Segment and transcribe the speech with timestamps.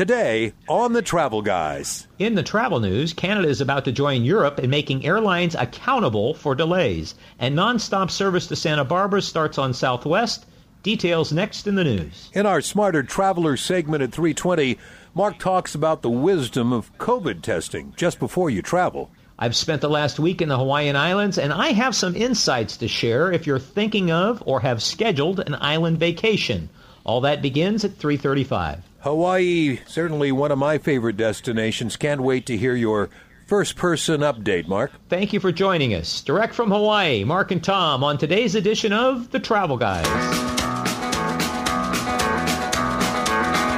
[0.00, 2.06] Today on the Travel Guys.
[2.18, 6.54] In the travel news, Canada is about to join Europe in making airlines accountable for
[6.54, 7.14] delays.
[7.38, 10.46] And nonstop service to Santa Barbara starts on Southwest.
[10.82, 12.30] Details next in the news.
[12.32, 14.78] In our Smarter Traveler segment at 320,
[15.12, 19.10] Mark talks about the wisdom of COVID testing just before you travel.
[19.38, 22.88] I've spent the last week in the Hawaiian Islands, and I have some insights to
[22.88, 26.70] share if you're thinking of or have scheduled an island vacation.
[27.04, 28.82] All that begins at 335.
[29.00, 31.96] Hawaii, certainly one of my favorite destinations.
[31.96, 33.08] Can't wait to hear your
[33.46, 34.92] first person update, Mark.
[35.08, 36.20] Thank you for joining us.
[36.22, 40.06] Direct from Hawaii, Mark and Tom on today's edition of The Travel Guys.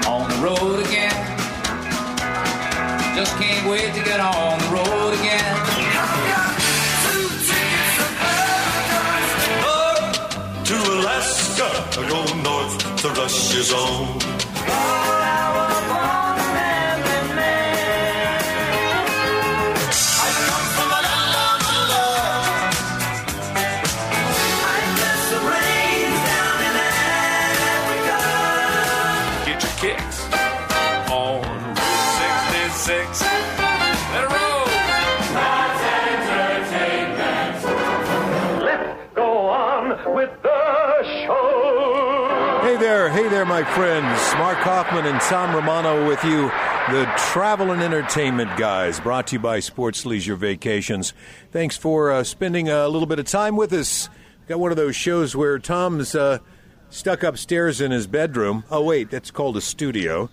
[0.06, 1.10] on the road again.
[3.16, 5.58] Just can't wait to get on the road again.
[10.64, 15.01] to Alaska, I go north to Russia's own.
[40.06, 42.60] With the show.
[42.62, 44.20] Hey there, hey there, my friends.
[44.34, 46.50] Mark Hoffman and Tom Romano with you.
[46.90, 51.12] The Travel and Entertainment Guys, brought to you by Sports Leisure Vacations.
[51.50, 54.08] Thanks for uh, spending a little bit of time with us.
[54.48, 56.38] Got one of those shows where Tom's uh,
[56.90, 58.64] stuck upstairs in his bedroom.
[58.70, 60.28] Oh, wait, that's called a studio.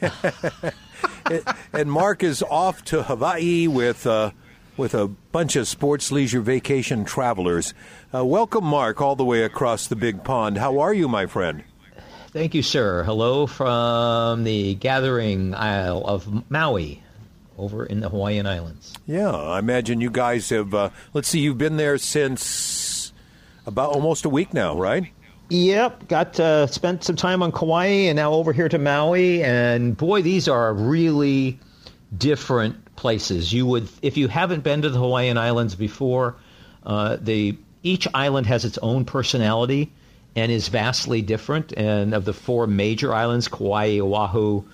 [1.72, 4.32] and Mark is off to Hawaii with uh,
[4.76, 7.74] with a bunch of sports leisure vacation travelers.
[8.14, 10.58] Uh, welcome, Mark, all the way across the big pond.
[10.58, 11.64] How are you, my friend?
[12.32, 13.04] Thank you, sir.
[13.04, 17.00] Hello from the gathering isle of Maui
[17.56, 18.92] over in the Hawaiian Islands.
[19.06, 20.74] Yeah, I imagine you guys have.
[20.74, 23.12] Uh, let's see, you've been there since
[23.66, 25.12] about almost a week now, right?
[25.50, 29.96] Yep, got uh, spent some time on Kauai and now over here to Maui, and
[29.96, 31.60] boy, these are really
[32.16, 33.52] different places.
[33.52, 36.36] You would, if you haven't been to the Hawaiian Islands before,
[36.86, 39.92] uh, the each island has its own personality
[40.34, 41.74] and is vastly different.
[41.76, 44.64] And of the four major islands, Kauai, Oahu,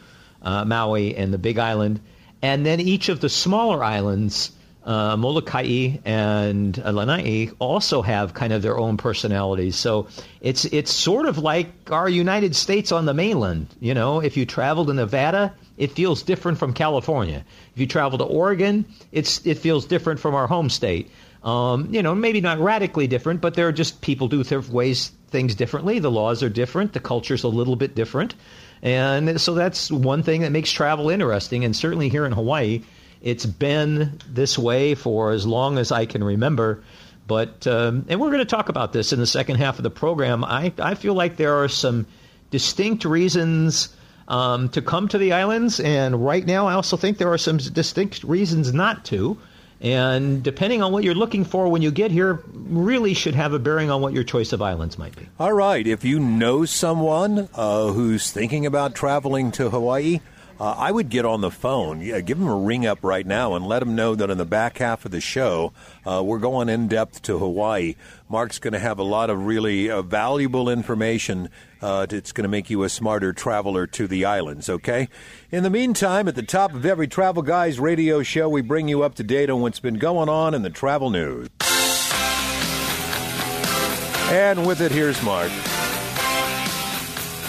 [0.43, 1.99] uh, Maui, and the Big Island,
[2.41, 4.53] and then each of the smaller islands
[4.85, 9.77] uh, Molokai and Lanai also have kind of their own personalities.
[9.77, 10.09] So
[10.41, 13.69] it's it's sort of like our United States on the mainland.
[13.81, 17.45] You know, if you travel to Nevada, it feels different from California.
[17.75, 21.11] If you travel to Oregon, it's it feels different from our home state.
[21.43, 25.11] Um, you know, maybe not radically different, but there are just people do th- ways
[25.29, 25.99] things differently.
[25.99, 26.93] The laws are different.
[26.93, 28.35] The culture's a little bit different,
[28.83, 31.65] and so that's one thing that makes travel interesting.
[31.65, 32.83] And certainly here in Hawaii
[33.23, 36.83] it's been this way for as long as I can remember.
[37.27, 39.91] But um, and we're going to talk about this in the second half of the
[39.91, 40.45] program.
[40.45, 42.07] I I feel like there are some
[42.51, 43.95] distinct reasons
[44.27, 47.59] um, to come to the islands, and right now I also think there are some
[47.59, 49.39] distinct reasons not to.
[49.83, 53.59] And depending on what you're looking for when you get here, really should have a
[53.59, 55.27] bearing on what your choice of islands might be.
[55.39, 55.87] All right.
[55.87, 60.21] If you know someone uh, who's thinking about traveling to Hawaii,
[60.61, 62.03] uh, I would get on the phone.
[62.03, 64.45] Yeah, give them a ring up right now and let them know that in the
[64.45, 65.73] back half of the show,
[66.05, 67.95] uh, we're going in depth to Hawaii.
[68.29, 71.49] Mark's going to have a lot of really uh, valuable information.
[71.81, 75.09] Uh, it's going to make you a smarter traveler to the islands, okay?
[75.51, 79.03] In the meantime, at the top of every Travel Guys radio show, we bring you
[79.03, 81.49] up to date on what's been going on in the travel news.
[84.31, 85.51] And with it, here's Mark.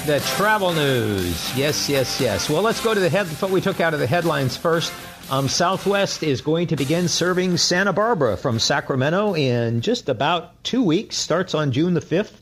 [0.07, 1.55] The travel news.
[1.55, 2.49] Yes, yes, yes.
[2.49, 3.27] Well, let's go to the head.
[3.27, 4.91] What we took out of the headlines first.
[5.29, 10.81] Um, Southwest is going to begin serving Santa Barbara from Sacramento in just about two
[10.81, 11.17] weeks.
[11.17, 12.33] Starts on June the 5th.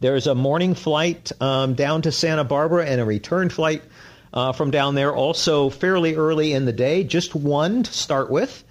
[0.00, 3.84] There's a morning flight um, down to Santa Barbara and a return flight
[4.32, 7.04] uh, from down there also fairly early in the day.
[7.04, 8.64] Just one to start with.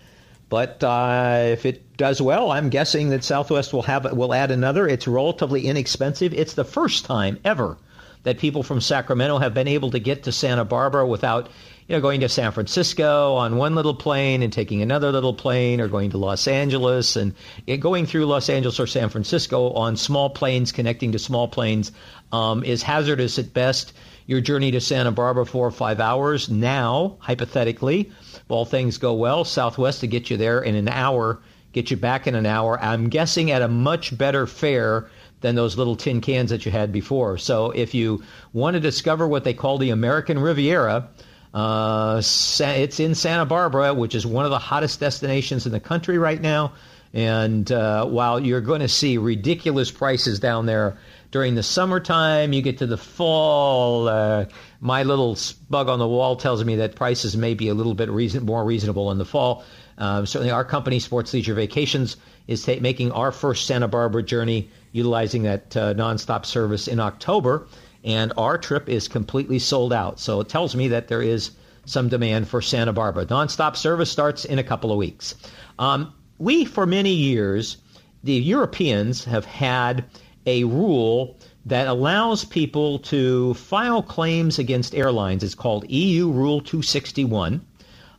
[0.50, 4.86] But uh, if it does well, I'm guessing that Southwest will have will add another.
[4.86, 6.34] It's relatively inexpensive.
[6.34, 7.78] It's the first time ever
[8.24, 11.50] that people from Sacramento have been able to get to Santa Barbara without
[11.88, 15.80] you know going to San Francisco on one little plane and taking another little plane
[15.80, 17.34] or going to Los Angeles and
[17.80, 21.92] going through Los Angeles or San Francisco on small planes connecting to small planes
[22.31, 23.94] um, is hazardous at best.
[24.26, 29.14] Your journey to Santa Barbara four or five hours now, hypothetically, if all things go
[29.14, 31.40] well, Southwest to get you there in an hour,
[31.74, 32.80] get you back in an hour.
[32.81, 35.10] I'm guessing at a much better fare
[35.44, 37.38] than those little tin cans that you had before.
[37.38, 41.10] So if you want to discover what they call the American Riviera,
[41.54, 46.18] Uh, it's in Santa Barbara, which is one of the hottest destinations in the country
[46.18, 46.74] right now.
[47.13, 50.98] And uh, while you're going to see ridiculous prices down there
[51.30, 54.07] during the summertime, you get to the fall.
[54.07, 54.45] Uh,
[54.81, 55.38] my little
[55.69, 58.66] bug on the wall tells me that prices may be a little bit reason- more
[58.66, 59.63] reasonable in the fall.
[60.00, 62.18] Um, certainly, our company, Sports Leisure Vacations,
[62.48, 67.68] is ta- making our first Santa Barbara journey utilizing that uh, nonstop service in October,
[68.06, 70.19] and our trip is completely sold out.
[70.19, 71.51] So it tells me that there is
[71.86, 73.25] some demand for Santa Barbara.
[73.25, 75.36] Nonstop service starts in a couple of weeks.
[75.78, 77.78] Um, we, for many years,
[78.24, 80.06] the Europeans have had
[80.45, 85.44] a rule that allows people to file claims against airlines.
[85.44, 87.66] It's called EU Rule 261.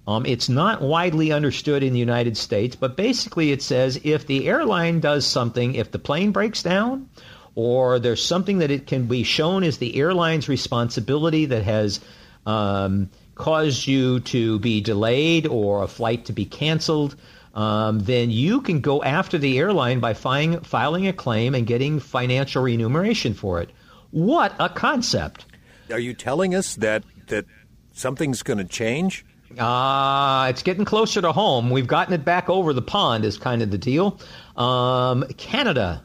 [0.06, 4.46] Um, it's not widely understood in the United States, but basically it says if the
[4.46, 7.08] airline does something, if the plane breaks down,
[7.54, 12.00] or there's something that it can be shown as the airline's responsibility that has
[12.46, 17.16] um, caused you to be delayed or a flight to be canceled,
[17.54, 22.00] um, then you can go after the airline by filing, filing a claim and getting
[22.00, 23.70] financial remuneration for it.
[24.10, 25.46] What a concept!
[25.90, 27.46] Are you telling us that that
[27.92, 29.24] something's going to change?
[29.58, 31.70] Uh, it's getting closer to home.
[31.70, 34.18] We've gotten it back over the pond, is kind of the deal.
[34.56, 36.02] Um, Canada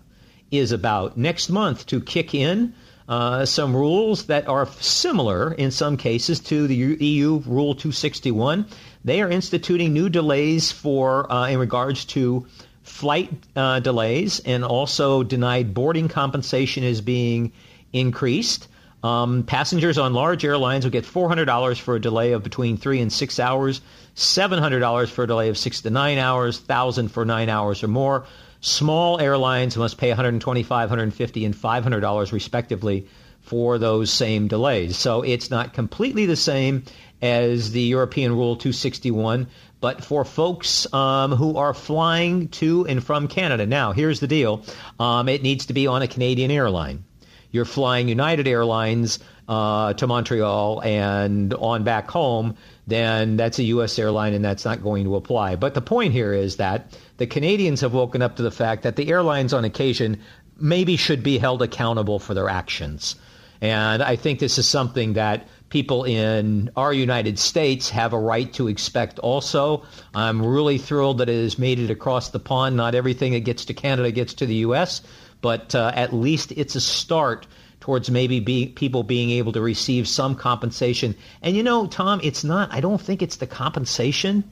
[0.51, 2.73] is about next month to kick in
[3.09, 8.67] uh, some rules that are similar in some cases to the EU Rule 261.
[9.03, 12.45] They are instituting new delays for uh, in regards to
[12.83, 17.51] flight uh, delays, and also denied boarding compensation is being
[17.93, 18.67] increased.
[19.03, 23.11] Um, passengers on large airlines will get $400 for a delay of between three and
[23.11, 23.81] six hours,
[24.15, 28.25] $700 for a delay of six to nine hours, 1000 for nine hours or more.
[28.61, 33.07] Small airlines must pay 125, 150, and $500 respectively
[33.41, 34.97] for those same delays.
[34.97, 36.83] So it's not completely the same
[37.21, 39.47] as the European Rule 261,
[39.79, 43.65] but for folks um, who are flying to and from Canada.
[43.65, 44.63] Now, here's the deal
[44.99, 47.05] um, it needs to be on a Canadian airline
[47.51, 52.55] you're flying United Airlines uh, to Montreal and on back home,
[52.87, 53.97] then that's a U.S.
[53.97, 55.55] airline and that's not going to apply.
[55.55, 58.95] But the point here is that the Canadians have woken up to the fact that
[58.95, 60.21] the airlines on occasion
[60.57, 63.15] maybe should be held accountable for their actions.
[63.61, 68.51] And I think this is something that people in our United States have a right
[68.53, 69.83] to expect also.
[70.13, 72.77] I'm really thrilled that it has made it across the pond.
[72.77, 75.01] Not everything that gets to Canada gets to the U.S.,
[75.41, 77.47] but uh, at least it's a start
[77.79, 81.15] towards maybe be, people being able to receive some compensation.
[81.41, 84.51] And you know, Tom, it's not, I don't think it's the compensation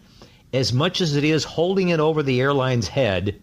[0.53, 3.41] as much as it is holding it over the airline's head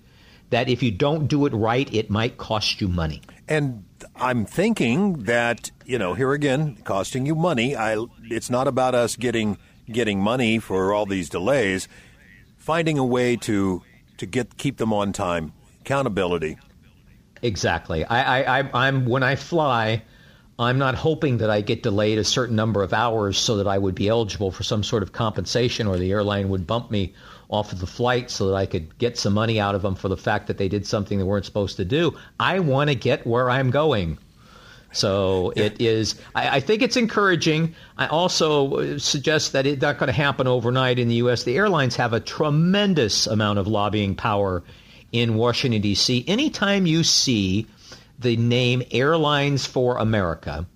[0.50, 3.20] that if you don't do it right, it might cost you money.
[3.46, 3.84] And
[4.16, 7.76] I'm thinking that you know, here again, costing you money.
[7.76, 9.58] I, it's not about us getting
[9.90, 11.88] getting money for all these delays.
[12.56, 13.82] Finding a way to
[14.16, 16.58] to get keep them on time, accountability.
[17.44, 18.06] Exactly.
[18.06, 20.02] I, I, I, I'm when I fly,
[20.58, 23.76] I'm not hoping that I get delayed a certain number of hours so that I
[23.76, 27.12] would be eligible for some sort of compensation, or the airline would bump me
[27.50, 30.08] off of the flight so that I could get some money out of them for
[30.08, 32.16] the fact that they did something they weren't supposed to do.
[32.40, 34.16] I want to get where I'm going.
[34.92, 36.14] So it is.
[36.34, 37.74] I, I, think it's encouraging.
[37.98, 41.42] I also suggest that it's not going to happen overnight in the U.S.
[41.42, 44.62] The airlines have a tremendous amount of lobbying power
[45.14, 46.24] in Washington, D.C.
[46.26, 47.68] Anytime you see
[48.18, 50.66] the name Airlines for America,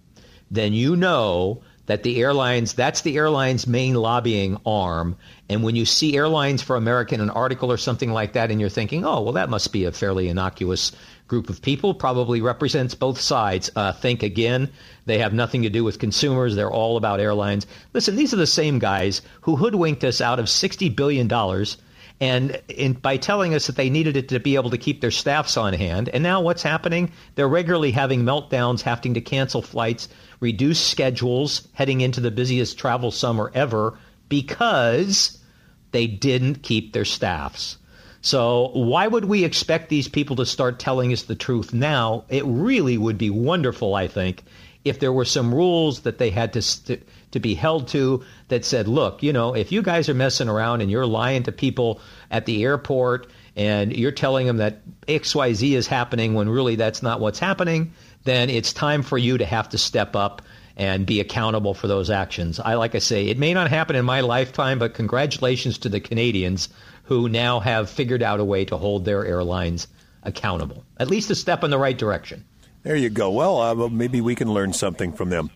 [0.49, 5.17] then you know that the airlines, that's the airline's main lobbying arm.
[5.49, 8.61] And when you see Airlines for America in an article or something like that, and
[8.61, 10.93] you're thinking, oh, well, that must be a fairly innocuous
[11.27, 13.71] group of people, probably represents both sides.
[13.75, 14.71] Uh, think again,
[15.07, 16.55] they have nothing to do with consumers.
[16.55, 17.67] They're all about airlines.
[17.93, 21.27] Listen, these are the same guys who hoodwinked us out of $60 billion
[22.21, 25.11] and in, by telling us that they needed it to be able to keep their
[25.11, 26.09] staffs on hand.
[26.09, 27.13] And now what's happening?
[27.35, 30.09] They're regularly having meltdowns, having to cancel flights,
[30.41, 33.99] reduce schedules, heading into the busiest travel summer ever
[34.29, 35.39] because
[35.93, 37.79] they didn't keep their staffs.
[38.21, 42.25] So why would we expect these people to start telling us the truth now?
[42.29, 44.43] It really would be wonderful, I think,
[44.85, 48.65] if there were some rules that they had to st- to be held to that
[48.65, 52.01] said, look, you know, if you guys are messing around and you're lying to people
[52.31, 57.21] at the airport and you're telling them that XYZ is happening when really that's not
[57.21, 57.93] what's happening,
[58.25, 60.43] then it's time for you to have to step up
[60.77, 62.61] and be accountable for those actions.
[62.61, 66.01] I like I say, it may not happen in my lifetime, but congratulations to the
[66.01, 66.69] Canadians
[67.03, 69.89] who now have figured out a way to hold their airlines
[70.23, 70.85] accountable.
[70.99, 72.45] At least a step in the right direction.
[72.85, 73.31] There you go.
[73.31, 75.51] Well, uh, maybe we can learn something from them.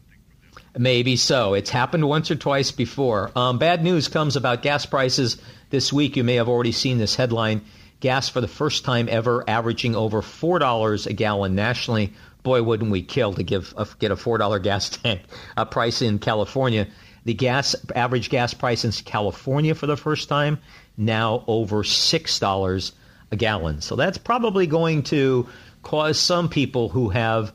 [0.77, 1.53] Maybe so.
[1.53, 3.31] It's happened once or twice before.
[3.37, 5.37] Um, bad news comes about gas prices
[5.69, 6.17] this week.
[6.17, 7.63] You may have already seen this headline.
[8.01, 12.15] Gas for the first time ever averaging over $4 a gallon nationally.
[12.43, 15.21] Boy, wouldn't we kill to give get a $4 gas tank
[15.57, 16.89] a price in California.
[17.25, 20.59] The gas average gas price in California for the first time
[20.97, 22.93] now over $6
[23.31, 23.81] a gallon.
[23.83, 25.49] So that's probably going to
[25.83, 27.53] cause some people who have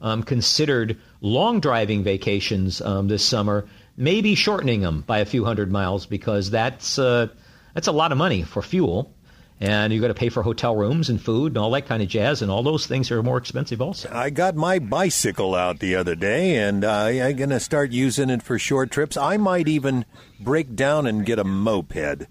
[0.00, 5.70] um, considered long driving vacations um, this summer, maybe shortening them by a few hundred
[5.70, 7.28] miles because that's uh,
[7.74, 9.14] that's a lot of money for fuel,
[9.60, 12.08] and you got to pay for hotel rooms and food and all that kind of
[12.08, 14.10] jazz, and all those things are more expensive also.
[14.12, 18.30] I got my bicycle out the other day, and uh, I'm going to start using
[18.30, 19.16] it for short trips.
[19.16, 20.04] I might even
[20.40, 22.26] break down and get a moped.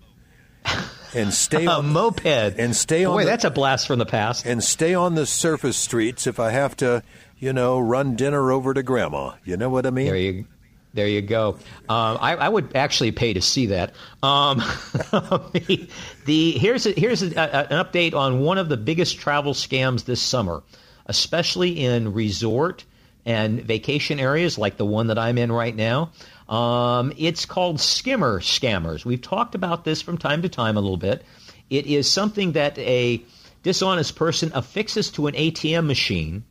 [1.15, 4.05] And stay A on moped and stay on Boy, the- that's a blast from the
[4.05, 4.45] past.
[4.45, 7.01] and stay on the surface streets if I have to,
[7.39, 9.31] you know, run dinner over to grandma.
[9.43, 10.05] You know what I mean?
[10.05, 10.45] There you,
[10.93, 11.57] there you go.
[11.89, 13.93] Um, I, I would actually pay to see that.
[14.21, 14.57] Um,
[15.11, 15.89] the,
[16.25, 20.05] the here's a, here's a, a, an update on one of the biggest travel scams
[20.05, 20.61] this summer,
[21.07, 22.85] especially in resort
[23.25, 26.11] and vacation areas like the one that I'm in right now.
[26.49, 29.05] Um, it's called skimmer scammers.
[29.05, 31.23] We've talked about this from time to time a little bit.
[31.69, 33.23] It is something that a
[33.61, 36.43] dishonest person affixes to an ATM machine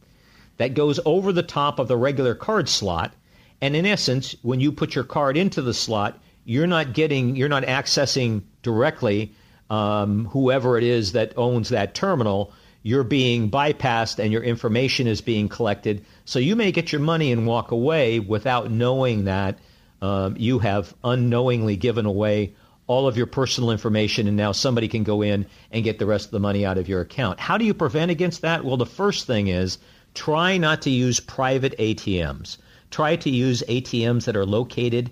[0.58, 3.12] that goes over the top of the regular card slot.
[3.60, 7.48] And in essence, when you put your card into the slot, you're not getting, you're
[7.48, 9.32] not accessing directly
[9.68, 12.52] um, whoever it is that owns that terminal.
[12.84, 16.04] You're being bypassed and your information is being collected.
[16.24, 19.58] So you may get your money and walk away without knowing that
[20.00, 22.54] um, you have unknowingly given away
[22.86, 26.26] all of your personal information, and now somebody can go in and get the rest
[26.26, 27.38] of the money out of your account.
[27.38, 28.64] How do you prevent against that?
[28.64, 29.78] Well, the first thing is
[30.14, 32.56] try not to use private ATMs.
[32.90, 35.10] Try to use ATMs that are located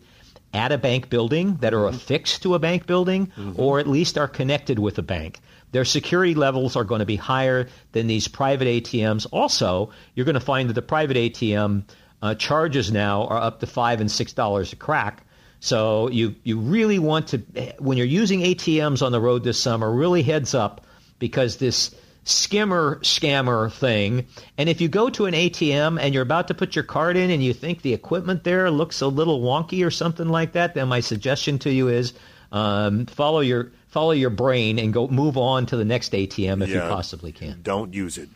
[0.54, 4.28] at a bank building, that are affixed to a bank building, or at least are
[4.28, 5.38] connected with a bank.
[5.72, 9.26] Their security levels are going to be higher than these private ATMs.
[9.30, 11.82] Also, you're going to find that the private ATM
[12.22, 15.22] uh, charges now are up to five and six dollars a crack.
[15.60, 17.38] So you you really want to
[17.78, 20.86] when you're using ATMs on the road this summer, really heads up
[21.18, 21.94] because this
[22.24, 24.26] skimmer scammer thing.
[24.58, 27.30] And if you go to an ATM and you're about to put your card in
[27.30, 30.88] and you think the equipment there looks a little wonky or something like that, then
[30.88, 32.12] my suggestion to you is
[32.52, 36.68] um, follow your follow your brain and go move on to the next ATM if
[36.68, 37.60] you possibly can.
[37.62, 38.28] Don't use it.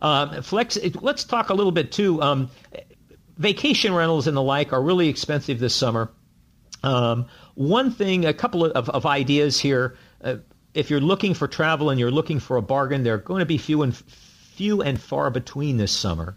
[0.00, 0.78] Um, flex.
[1.00, 2.22] Let's talk a little bit too.
[2.22, 2.50] Um,
[3.36, 6.10] vacation rentals and the like are really expensive this summer.
[6.82, 9.96] Um, one thing, a couple of, of ideas here.
[10.22, 10.36] Uh,
[10.74, 13.58] if you're looking for travel and you're looking for a bargain, they're going to be
[13.58, 16.36] few and few and far between this summer.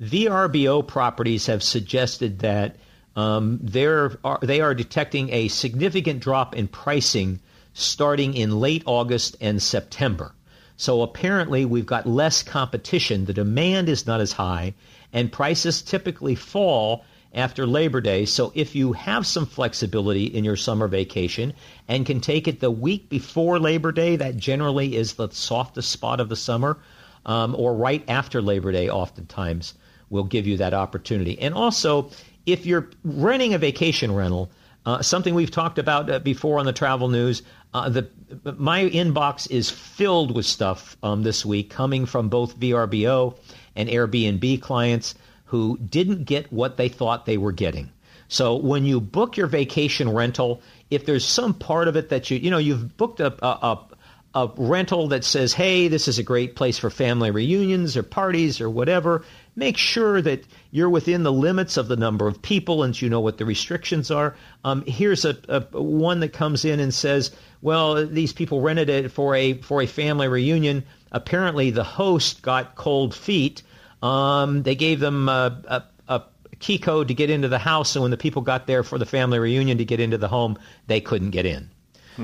[0.00, 2.76] VRBO properties have suggested that
[3.16, 7.40] um, are, they are detecting a significant drop in pricing
[7.72, 10.32] starting in late August and September.
[10.80, 13.26] So apparently, we've got less competition.
[13.26, 14.72] The demand is not as high,
[15.12, 18.24] and prices typically fall after Labor Day.
[18.24, 21.52] So if you have some flexibility in your summer vacation
[21.86, 26.18] and can take it the week before Labor Day, that generally is the softest spot
[26.18, 26.78] of the summer,
[27.26, 29.74] um, or right after Labor Day, oftentimes
[30.08, 31.38] will give you that opportunity.
[31.38, 32.10] And also,
[32.46, 34.50] if you're renting a vacation rental,
[34.86, 37.42] uh, something we've talked about uh, before on the travel news,
[37.72, 38.08] uh, the
[38.56, 43.36] my inbox is filled with stuff um, this week coming from both VRBO
[43.76, 45.14] and Airbnb clients
[45.46, 47.90] who didn't get what they thought they were getting.
[48.28, 52.38] So when you book your vacation rental, if there's some part of it that you
[52.38, 53.86] you know you've booked a, a, a
[54.32, 58.60] a rental that says, hey, this is a great place for family reunions or parties
[58.60, 59.24] or whatever,
[59.56, 63.20] make sure that you're within the limits of the number of people and you know
[63.20, 64.36] what the restrictions are.
[64.64, 67.30] Um, here's a, a one that comes in and says,
[67.62, 70.84] well, these people rented it for a for a family reunion.
[71.12, 73.62] Apparently, the host got cold feet.
[74.02, 76.22] Um, they gave them a, a, a
[76.58, 79.06] key code to get into the house, and when the people got there for the
[79.06, 81.70] family reunion to get into the home, they couldn't get in.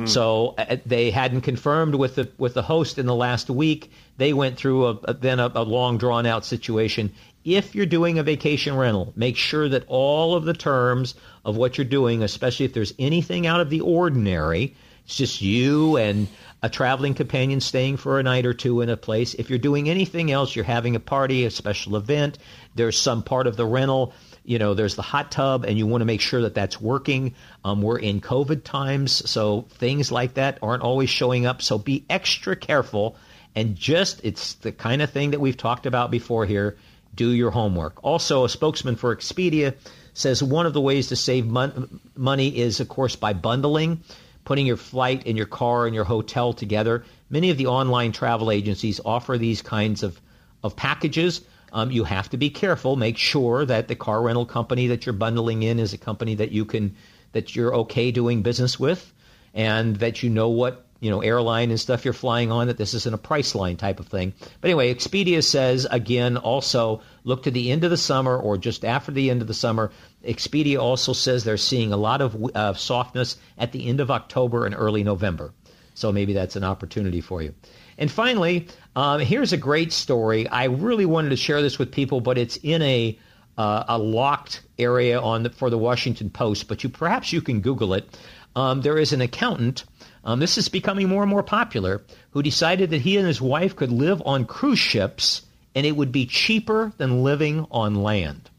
[0.04, 3.90] So uh, they hadn't confirmed with the with the host in the last week.
[4.18, 7.12] They went through a, a, then a, a long drawn out situation.
[7.44, 11.78] If you're doing a vacation rental, make sure that all of the terms of what
[11.78, 14.74] you're doing, especially if there's anything out of the ordinary,
[15.04, 16.26] it's just you and
[16.62, 19.34] a traveling companion staying for a night or two in a place.
[19.34, 22.38] If you're doing anything else, you're having a party, a special event,
[22.74, 24.12] there's some part of the rental
[24.46, 27.34] you know, there's the hot tub, and you want to make sure that that's working.
[27.64, 31.60] Um, we're in COVID times, so things like that aren't always showing up.
[31.62, 33.16] So be extra careful,
[33.54, 36.76] and just it's the kind of thing that we've talked about before here.
[37.16, 38.04] do your homework.
[38.04, 39.74] Also, a spokesman for Expedia
[40.14, 44.02] says one of the ways to save mon- money is, of course, by bundling,
[44.44, 47.04] putting your flight and your car and your hotel together.
[47.28, 50.20] Many of the online travel agencies offer these kinds of,
[50.62, 51.40] of packages.
[51.72, 52.96] Um, you have to be careful.
[52.96, 56.52] Make sure that the car rental company that you're bundling in is a company that
[56.52, 56.96] you can
[57.32, 59.12] that you're okay doing business with,
[59.52, 62.68] and that you know what you know airline and stuff you're flying on.
[62.68, 64.32] That this isn't a Priceline type of thing.
[64.60, 68.84] But anyway, Expedia says again also look to the end of the summer or just
[68.84, 69.90] after the end of the summer.
[70.24, 74.66] Expedia also says they're seeing a lot of uh, softness at the end of October
[74.66, 75.52] and early November.
[75.94, 77.54] So maybe that's an opportunity for you.
[77.98, 80.48] And finally, um, here's a great story.
[80.48, 83.18] I really wanted to share this with people, but it's in a
[83.56, 86.68] uh, a locked area on the, for the Washington Post.
[86.68, 88.06] But you perhaps you can Google it.
[88.54, 89.84] Um, there is an accountant.
[90.24, 92.02] Um, this is becoming more and more popular.
[92.30, 95.42] Who decided that he and his wife could live on cruise ships,
[95.74, 98.50] and it would be cheaper than living on land.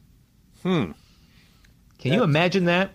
[0.63, 0.91] Hmm.
[2.00, 2.91] Can you imagine that?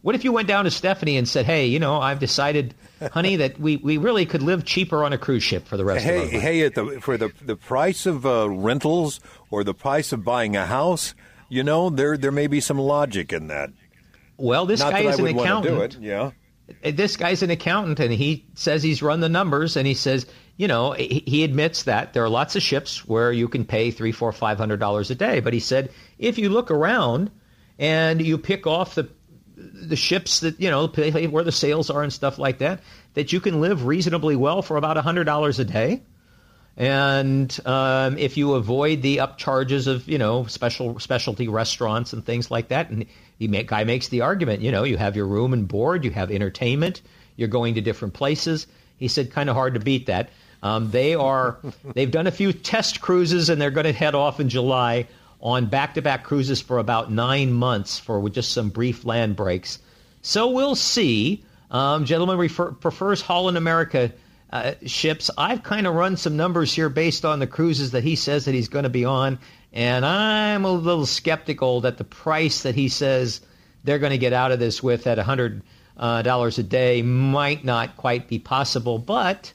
[0.00, 2.74] What if you went down to Stephanie and said, "Hey, you know, I've decided,
[3.12, 6.04] honey, that we, we really could live cheaper on a cruise ship for the rest
[6.04, 9.64] of our Hey, life." hey, at the for the the price of uh, rentals or
[9.64, 11.14] the price of buying a house,
[11.48, 13.70] you know, there there may be some logic in that.
[14.36, 15.98] Well, this Not guy is I an accountant.
[16.00, 16.30] Yeah.
[16.84, 20.26] Uh, This guy's an accountant, and he says he's run the numbers, and he says,
[20.56, 23.90] you know, he he admits that there are lots of ships where you can pay
[23.90, 25.40] three, four, five hundred dollars a day.
[25.40, 27.30] But he said, if you look around
[27.78, 29.08] and you pick off the
[29.80, 32.80] the ships that you know where the sales are and stuff like that,
[33.14, 36.02] that you can live reasonably well for about hundred dollars a day.
[36.76, 42.50] And um, if you avoid the upcharges of you know special specialty restaurants and things
[42.50, 43.06] like that, and
[43.38, 46.30] the guy makes the argument, you know, you have your room and board, you have
[46.30, 47.02] entertainment,
[47.36, 48.66] you're going to different places.
[48.96, 50.30] He said, kind of hard to beat that.
[50.62, 51.58] Um, they are
[51.94, 55.06] they've done a few test cruises and they're going to head off in July
[55.40, 59.78] on back-to-back cruises for about nine months for just some brief land breaks.
[60.22, 61.44] So we'll see.
[61.70, 64.12] Um, gentleman refer, prefers Holland America
[64.50, 65.30] uh, ships.
[65.36, 68.54] I've kind of run some numbers here based on the cruises that he says that
[68.54, 69.38] he's going to be on,
[69.72, 73.40] and I'm a little skeptical that the price that he says
[73.84, 75.62] they're going to get out of this with at $100
[75.98, 78.98] uh, a day might not quite be possible.
[78.98, 79.52] But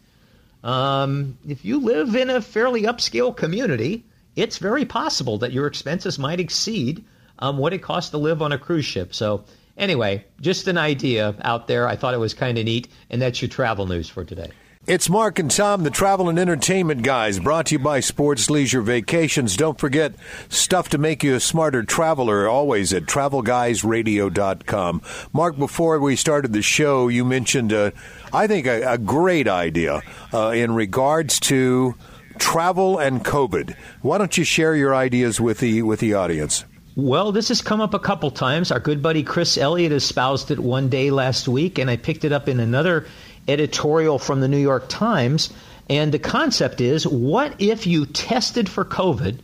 [0.63, 6.17] um, if you live in a fairly upscale community, it's very possible that your expenses
[6.17, 7.03] might exceed
[7.39, 9.13] um, what it costs to live on a cruise ship.
[9.13, 9.45] So,
[9.77, 11.87] anyway, just an idea out there.
[11.87, 14.51] I thought it was kind of neat, and that's your travel news for today.
[14.85, 18.81] It's Mark and Tom, the travel and entertainment guys, brought to you by Sports Leisure
[18.81, 19.55] Vacations.
[19.55, 20.13] Don't forget
[20.49, 25.01] stuff to make you a smarter traveler, always at travelguysradio.com.
[25.31, 27.91] Mark, before we started the show, you mentioned, uh,
[28.33, 30.01] I think, a, a great idea
[30.33, 31.95] uh, in regards to
[32.37, 33.75] travel and COVID.
[34.01, 36.65] Why don't you share your ideas with the with the audience?
[36.95, 38.71] Well, this has come up a couple times.
[38.71, 42.31] Our good buddy Chris Elliott espoused it one day last week, and I picked it
[42.31, 43.07] up in another
[43.47, 45.51] editorial from the New York Times.
[45.89, 49.39] And the concept is what if you tested for COVID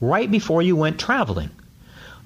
[0.00, 1.50] right before you went traveling?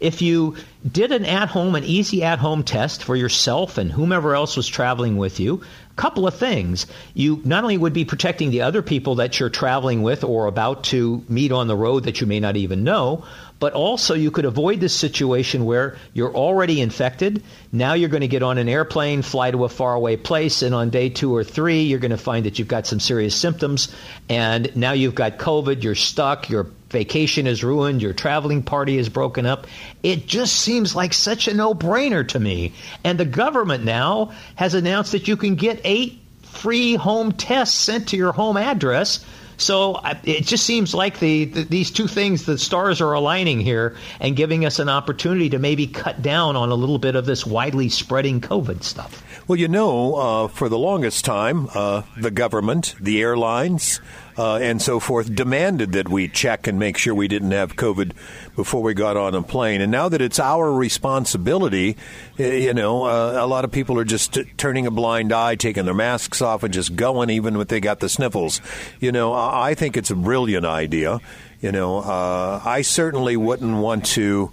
[0.00, 0.56] If you
[0.90, 4.68] did an at home, an easy at home test for yourself and whomever else was
[4.68, 5.62] traveling with you,
[5.98, 6.86] couple of things.
[7.12, 10.84] You not only would be protecting the other people that you're traveling with or about
[10.84, 13.24] to meet on the road that you may not even know,
[13.60, 17.42] but also you could avoid this situation where you're already infected.
[17.72, 20.90] Now you're going to get on an airplane, fly to a faraway place, and on
[20.90, 23.92] day two or three, you're going to find that you've got some serious symptoms.
[24.28, 29.08] And now you've got COVID, you're stuck, your vacation is ruined, your traveling party is
[29.08, 29.66] broken up.
[30.02, 32.72] It just seems like such a no brainer to me.
[33.04, 38.08] And the government now has announced that you can get eight free home tests sent
[38.08, 39.24] to your home address.
[39.58, 43.96] So it just seems like the, the these two things, the stars are aligning here
[44.20, 47.44] and giving us an opportunity to maybe cut down on a little bit of this
[47.44, 49.24] widely spreading COVID stuff.
[49.48, 54.00] Well, you know, uh, for the longest time, uh, the government, the airlines,
[54.38, 58.12] uh, and so forth demanded that we check and make sure we didn't have COVID
[58.54, 59.80] before we got on a plane.
[59.80, 61.96] And now that it's our responsibility,
[62.36, 65.84] you know, uh, a lot of people are just t- turning a blind eye, taking
[65.84, 68.60] their masks off, and just going, even if they got the sniffles.
[69.00, 71.20] You know, I I think it's a brilliant idea.
[71.60, 74.52] You know, uh, I certainly wouldn't want to.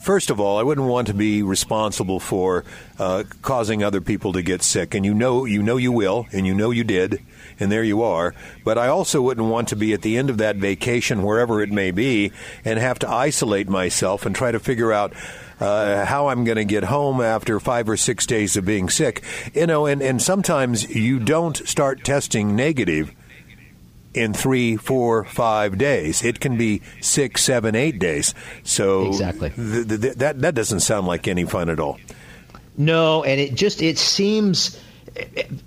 [0.00, 2.64] First of all, I wouldn't want to be responsible for
[2.98, 6.46] uh, causing other people to get sick, and you know, you know, you will, and
[6.46, 7.20] you know, you did,
[7.60, 8.34] and there you are.
[8.64, 11.70] But I also wouldn't want to be at the end of that vacation, wherever it
[11.70, 12.32] may be,
[12.64, 15.12] and have to isolate myself and try to figure out
[15.60, 19.24] uh, how I'm going to get home after five or six days of being sick.
[19.54, 23.12] You know, and, and sometimes you don't start testing negative
[24.14, 26.24] in three, four, five days.
[26.24, 28.34] It can be six, seven, eight days.
[28.62, 29.50] So Exactly.
[29.50, 31.98] th- th- th- that that doesn't sound like any fun at all.
[32.76, 34.80] No, and it just it seems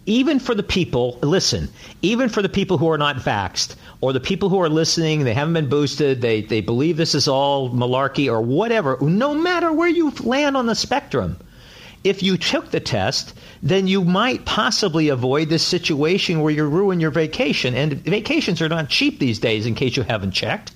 [0.05, 1.69] even for the people, listen,
[2.01, 5.33] even for the people who are not vaxxed or the people who are listening, they
[5.33, 9.89] haven't been boosted, they they believe this is all malarkey or whatever, no matter where
[9.89, 11.37] you land on the spectrum.
[12.03, 16.99] If you took the test, then you might possibly avoid this situation where you ruin
[16.99, 17.75] your vacation.
[17.75, 20.71] And vacations are not cheap these days, in case you haven't checked.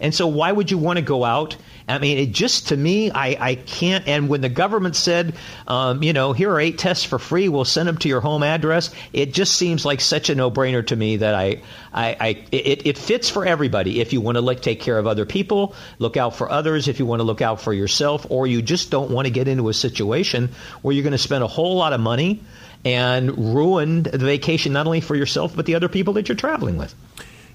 [0.00, 1.56] And so, why would you want to go out?
[1.88, 4.06] I mean, it just to me, I, I can't.
[4.06, 5.34] And when the government said,
[5.66, 8.42] um, you know, here are eight tests for free, we'll send them to your home
[8.42, 12.28] address, it just seems like such a no brainer to me that I, I, I
[12.52, 14.00] it, it fits for everybody.
[14.00, 16.88] If you want to like take care of other people, look out for others.
[16.88, 19.48] If you want to look out for yourself, or you just don't want to get
[19.48, 20.50] into a situation
[20.82, 22.42] where you're going to spend a whole lot of money
[22.84, 26.76] and ruin the vacation not only for yourself but the other people that you're traveling
[26.76, 26.94] with.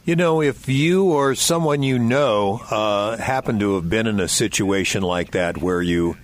[0.05, 4.27] You know, if you or someone you know uh, happen to have been in a
[4.27, 6.17] situation like that where you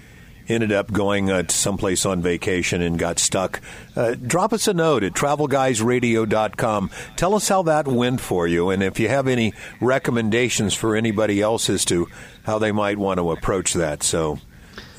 [0.49, 3.61] ended up going uh, someplace on vacation and got stuck,
[3.95, 6.91] uh, drop us a note at travelguysradio.com.
[7.15, 11.41] Tell us how that went for you, and if you have any recommendations for anybody
[11.41, 12.09] else as to
[12.43, 14.03] how they might want to approach that.
[14.03, 14.39] So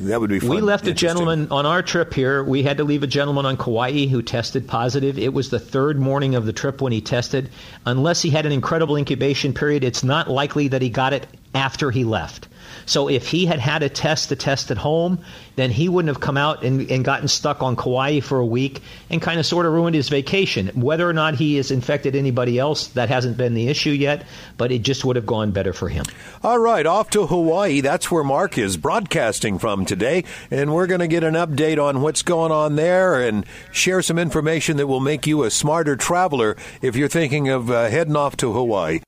[0.00, 0.50] that would be fun.
[0.50, 2.42] We left a gentleman on our trip here.
[2.42, 5.18] We had to leave a gentleman on Kauai who tested positive.
[5.18, 7.50] It was the third morning of the trip when he tested.
[7.86, 11.90] Unless he had an incredible incubation period, it's not likely that he got it after
[11.90, 12.48] he left.
[12.90, 15.20] So if he had had a test to test at home,
[15.54, 18.82] then he wouldn't have come out and, and gotten stuck on Kauai for a week
[19.10, 20.72] and kind of sort of ruined his vacation.
[20.74, 24.26] Whether or not he has infected anybody else, that hasn't been the issue yet,
[24.56, 26.04] but it just would have gone better for him.
[26.42, 27.80] All right, off to Hawaii.
[27.80, 30.24] That's where Mark is broadcasting from today.
[30.50, 34.18] And we're going to get an update on what's going on there and share some
[34.18, 38.36] information that will make you a smarter traveler if you're thinking of uh, heading off
[38.38, 38.98] to Hawaii.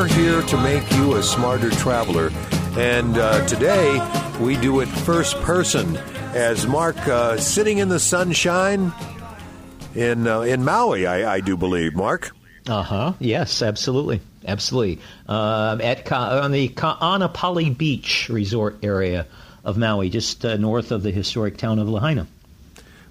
[0.00, 2.32] We're here to make you a smarter traveler.
[2.78, 4.00] And uh, today
[4.40, 5.94] we do it first person
[6.32, 8.94] as Mark uh, sitting in the sunshine
[9.94, 11.94] in, uh, in Maui, I, I do believe.
[11.94, 12.30] Mark?
[12.66, 13.12] Uh huh.
[13.18, 15.00] Yes, absolutely, absolutely.
[15.28, 19.26] Um, at Ka- on the Ka'anapali Beach Resort area
[19.66, 22.26] of Maui, just uh, north of the historic town of Lahaina.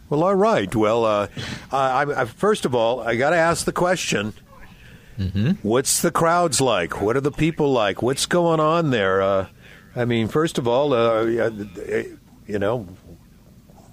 [0.10, 0.76] Well, all right.
[0.76, 1.28] Well, uh,
[1.72, 4.34] I, I, first of all, I got to ask the question:
[5.64, 7.02] What's the crowds like?
[7.02, 8.02] What are the people like?
[8.02, 9.22] What's going on there?
[9.22, 9.48] Uh,
[9.96, 12.88] I mean, first of all, uh, you know,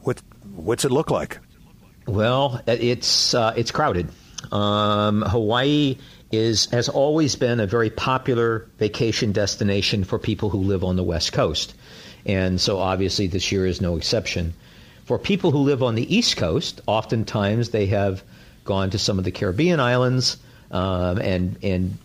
[0.02, 0.22] what
[0.54, 1.38] what's it look like?
[2.06, 4.08] Well, it's uh, it's crowded.
[4.52, 5.98] Um, Hawaii
[6.30, 11.02] is has always been a very popular vacation destination for people who live on the
[11.02, 11.74] West Coast,
[12.24, 14.54] and so obviously this year is no exception.
[15.06, 18.22] For people who live on the East Coast, oftentimes they have
[18.64, 20.36] gone to some of the Caribbean islands
[20.70, 21.98] um, and and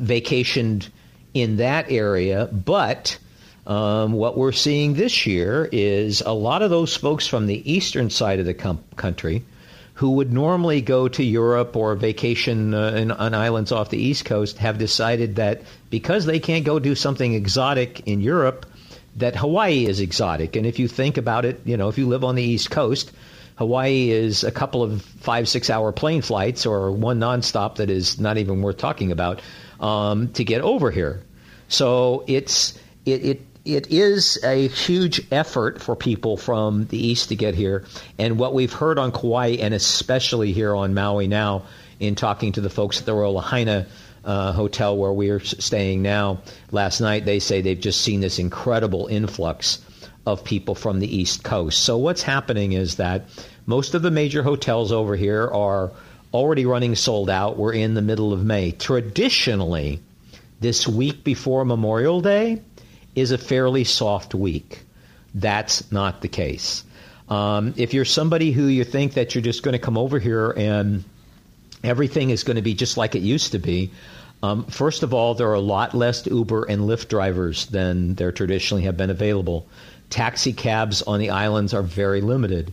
[0.00, 0.88] vacationed
[1.34, 3.18] in that area, but
[3.66, 8.10] um, what we're seeing this year is a lot of those folks from the eastern
[8.10, 9.44] side of the com- country
[9.94, 14.24] who would normally go to Europe or vacation uh, in, on islands off the East
[14.24, 18.64] Coast have decided that because they can't go do something exotic in Europe,
[19.16, 20.56] that Hawaii is exotic.
[20.56, 23.12] And if you think about it, you know, if you live on the East Coast,
[23.60, 28.18] Hawaii is a couple of five, six hour plane flights or one nonstop that is
[28.18, 29.42] not even worth talking about
[29.80, 31.22] um, to get over here.
[31.68, 32.72] So it's
[33.04, 37.84] it, it it is a huge effort for people from the east to get here.
[38.18, 41.64] And what we've heard on Kauai and especially here on Maui now,
[41.98, 43.86] in talking to the folks at the Royal Lahaina
[44.24, 49.08] uh, hotel where we're staying now, last night they say they've just seen this incredible
[49.08, 49.84] influx
[50.32, 51.82] of people from the East Coast.
[51.82, 53.28] So what's happening is that
[53.66, 55.92] most of the major hotels over here are
[56.32, 57.56] already running sold out.
[57.56, 58.72] We're in the middle of May.
[58.72, 60.00] Traditionally,
[60.60, 62.62] this week before Memorial Day
[63.14, 64.84] is a fairly soft week.
[65.34, 66.84] That's not the case.
[67.28, 70.50] Um, if you're somebody who you think that you're just going to come over here
[70.50, 71.04] and
[71.84, 73.92] everything is going to be just like it used to be,
[74.42, 78.32] um, first of all, there are a lot less Uber and Lyft drivers than there
[78.32, 79.68] traditionally have been available.
[80.08, 82.72] Taxi cabs on the islands are very limited.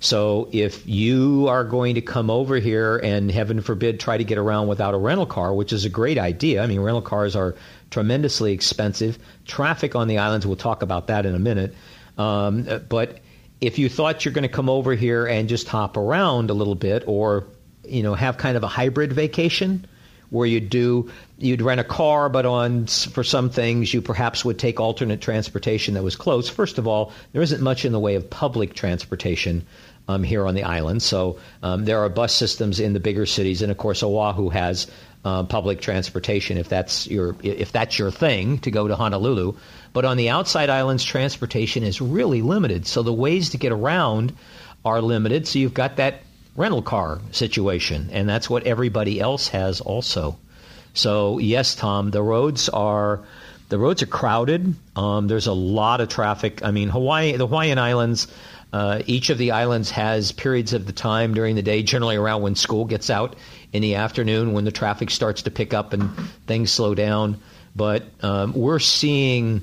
[0.00, 4.38] So if you are going to come over here and heaven forbid try to get
[4.38, 6.62] around without a rental car, which is a great idea.
[6.62, 7.56] I mean, rental cars are
[7.90, 9.18] tremendously expensive.
[9.44, 11.74] Traffic on the islands, we'll talk about that in a minute.
[12.16, 13.18] Um, but
[13.60, 16.76] if you thought you're going to come over here and just hop around a little
[16.76, 17.44] bit or,
[17.84, 19.84] you know, have kind of a hybrid vacation
[20.30, 24.58] where you'd do you'd rent a car, but on for some things you perhaps would
[24.58, 26.48] take alternate transportation that was close.
[26.48, 29.66] First of all, there isn't much in the way of public transportation
[30.08, 33.62] um, here on the island, so um, there are bus systems in the bigger cities,
[33.62, 34.86] and of course Oahu has
[35.24, 39.54] uh, public transportation if that's your if that's your thing to go to Honolulu.
[39.92, 44.34] But on the outside islands, transportation is really limited, so the ways to get around
[44.84, 45.46] are limited.
[45.46, 46.22] So you've got that
[46.58, 50.36] rental car situation, and that's what everybody else has also.
[50.92, 53.20] So yes, Tom, the roads are
[53.68, 54.74] the roads are crowded.
[54.96, 56.64] Um, there's a lot of traffic.
[56.64, 58.26] I mean, Hawaii, the Hawaiian Islands.
[58.70, 62.42] Uh, each of the islands has periods of the time during the day, generally around
[62.42, 63.34] when school gets out
[63.72, 66.14] in the afternoon, when the traffic starts to pick up and
[66.46, 67.40] things slow down.
[67.74, 69.62] But um, we're seeing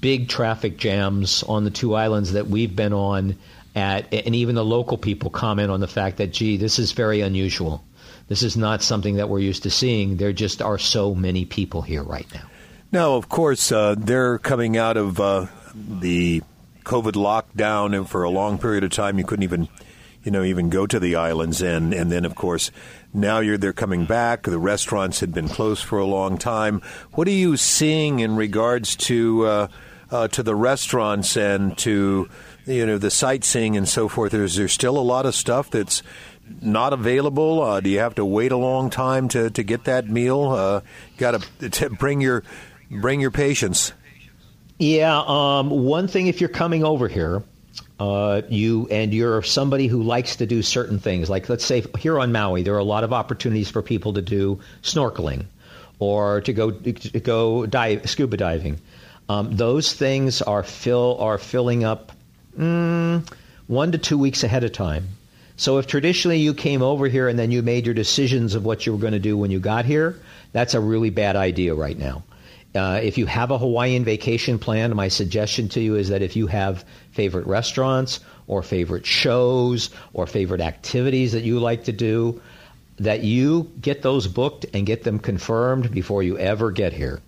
[0.00, 3.36] big traffic jams on the two islands that we've been on
[3.76, 7.20] at, and even the local people comment on the fact that, gee, this is very
[7.20, 7.84] unusual.
[8.26, 10.16] This is not something that we're used to seeing.
[10.16, 12.42] There just are so many people here right now.
[12.90, 16.42] Now, of course, uh, they're coming out of uh, the
[16.84, 19.68] COVID lockdown, and for a long period of time, you couldn't even,
[20.24, 21.60] you know, even go to the islands.
[21.60, 22.70] And and then, of course,
[23.12, 24.44] now you're they're coming back.
[24.44, 26.80] The restaurants had been closed for a long time.
[27.12, 29.68] What are you seeing in regards to uh,
[30.10, 32.28] uh, to the restaurants and to
[32.66, 34.34] you know the sightseeing and so forth?
[34.34, 36.02] Is there still a lot of stuff that's
[36.60, 37.62] not available?
[37.62, 40.50] Uh, do you have to wait a long time to, to get that meal?
[40.50, 40.80] Uh,
[41.16, 42.42] Got to bring your
[42.90, 43.92] bring your patience.
[44.78, 47.42] Yeah, um, one thing if you're coming over here,
[47.98, 52.18] uh, you and you're somebody who likes to do certain things, like let's say here
[52.18, 55.46] on Maui, there are a lot of opportunities for people to do snorkeling
[55.98, 58.78] or to go to go dive, scuba diving.
[59.28, 62.12] Um, those things are fill are filling up
[62.58, 63.28] mm,
[63.66, 65.08] one to two weeks ahead of time.
[65.56, 68.84] So if traditionally you came over here and then you made your decisions of what
[68.84, 70.20] you were going to do when you got here,
[70.52, 72.22] that's a really bad idea right now.
[72.74, 76.36] Uh, if you have a Hawaiian vacation plan, my suggestion to you is that if
[76.36, 82.40] you have favorite restaurants or favorite shows or favorite activities that you like to do,
[82.98, 87.22] that you get those booked and get them confirmed before you ever get here.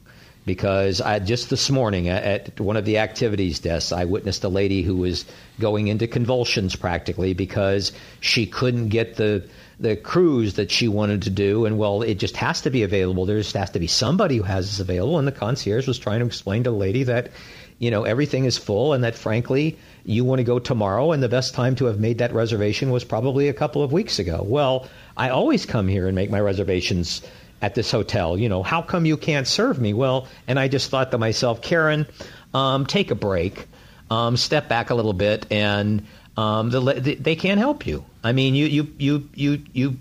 [0.48, 4.48] Because I, just this morning at, at one of the activities desks, I witnessed a
[4.48, 5.26] lady who was
[5.60, 9.46] going into convulsions practically because she couldn't get the
[9.78, 13.26] the cruise that she wanted to do, and well, it just has to be available.
[13.26, 15.18] There just has to be somebody who has this available.
[15.18, 17.30] And the concierge was trying to explain to the lady that,
[17.78, 21.28] you know, everything is full, and that frankly, you want to go tomorrow, and the
[21.28, 24.42] best time to have made that reservation was probably a couple of weeks ago.
[24.42, 27.20] Well, I always come here and make my reservations
[27.60, 28.38] at this hotel.
[28.38, 29.92] You know, how come you can't serve me?
[29.92, 32.06] Well, and I just thought to myself, Karen,
[32.54, 33.66] um, take a break,
[34.10, 38.04] um, step back a little bit, and um, the, they can't help you.
[38.22, 39.96] I mean, you you you you you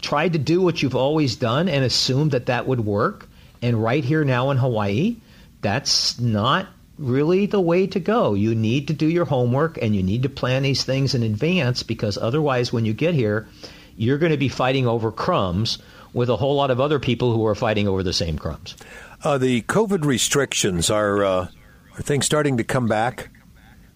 [0.00, 3.28] tried to do what you've always done and assumed that that would work.
[3.62, 5.16] And right here now in Hawaii,
[5.62, 8.34] that's not really the way to go.
[8.34, 11.82] You need to do your homework and you need to plan these things in advance
[11.82, 13.48] because otherwise, when you get here,
[13.96, 15.78] you're going to be fighting over crumbs
[16.16, 18.74] with a whole lot of other people who are fighting over the same crumbs.
[19.22, 21.48] Uh, the COVID restrictions are uh,
[21.96, 23.28] are things starting to come back?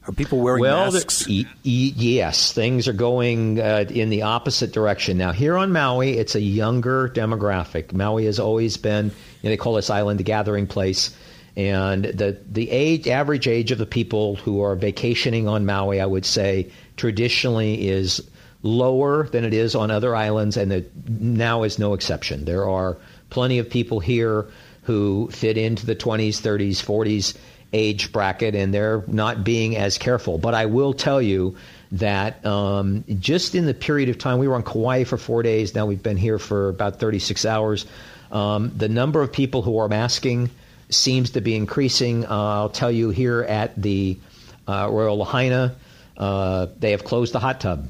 [0.07, 1.27] Are people wearing well, masks?
[1.29, 5.17] E- e- yes, things are going uh, in the opposite direction.
[5.17, 7.93] Now, here on Maui, it's a younger demographic.
[7.93, 9.13] Maui has always been, you
[9.45, 11.17] know, they call this island a gathering place.
[11.57, 16.07] And the, the age, average age of the people who are vacationing on Maui, I
[16.07, 18.23] would say, traditionally is
[18.63, 22.45] lower than it is on other islands, and now is no exception.
[22.45, 22.97] There are
[23.31, 24.47] plenty of people here
[24.83, 27.37] who fit into the 20s, 30s, 40s
[27.73, 30.39] age bracket, and they're not being as careful.
[30.39, 31.57] But I will tell you
[31.93, 35.75] that um, just in the period of time we were on Kauai for four days,
[35.75, 37.87] now we've been here for about 36 hours.
[38.33, 40.51] Um, the number of people who are masking
[40.89, 42.27] seems to be increasing.
[42.27, 44.19] Uh, I'll tell you here at the
[44.67, 45.77] uh, Royal Lahaina,
[46.17, 47.89] uh, they have closed the hot tub.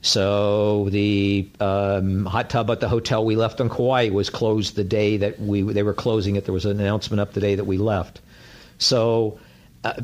[0.00, 4.84] So the um, hot tub at the hotel we left on Kauai was closed the
[4.84, 6.44] day that we they were closing it.
[6.44, 8.20] There was an announcement up the day that we left.
[8.78, 9.40] So,
[9.82, 10.02] uh,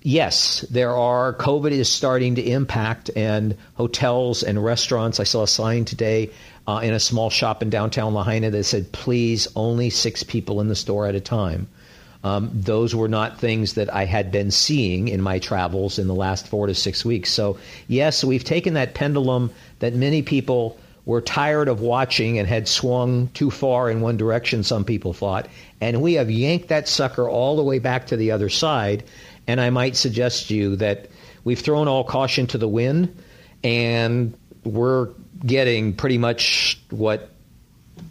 [0.00, 5.20] yes, there are, COVID is starting to impact, and hotels and restaurants.
[5.20, 6.30] I saw a sign today
[6.66, 10.68] uh, in a small shop in downtown Lahaina that said, please, only six people in
[10.68, 11.68] the store at a time.
[12.24, 16.14] Um, those were not things that I had been seeing in my travels in the
[16.14, 17.32] last four to six weeks.
[17.32, 22.68] So, yes, we've taken that pendulum that many people were tired of watching and had
[22.68, 25.48] swung too far in one direction, some people thought.
[25.80, 29.04] And we have yanked that sucker all the way back to the other side.
[29.46, 31.08] And I might suggest to you that
[31.44, 33.16] we've thrown all caution to the wind
[33.64, 35.08] and we're
[35.44, 37.30] getting pretty much what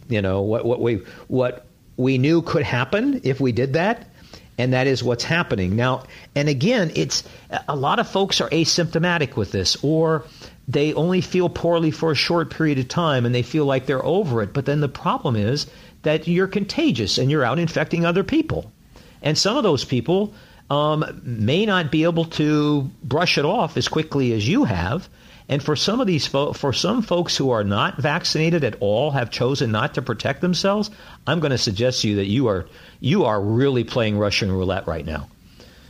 [0.08, 1.67] you know what what we what
[1.98, 4.08] we knew could happen if we did that
[4.56, 5.76] and that is what's happening.
[5.76, 7.24] Now and again it's
[7.68, 10.24] a lot of folks are asymptomatic with this or
[10.66, 14.04] they only feel poorly for a short period of time and they feel like they're
[14.04, 14.54] over it.
[14.54, 15.66] But then the problem is
[16.02, 18.72] that you're contagious and you're out infecting other people.
[19.20, 20.32] And some of those people
[20.70, 25.08] um, may not be able to brush it off as quickly as you have
[25.48, 29.10] and for some of these fo- for some folks who are not vaccinated at all
[29.12, 30.90] have chosen not to protect themselves,
[31.26, 32.66] I'm going to suggest to you that you are
[33.00, 35.28] you are really playing Russian roulette right now.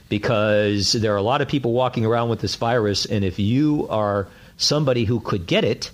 [0.09, 3.89] Because there are a lot of people walking around with this virus and if you
[3.91, 5.91] are somebody who could get it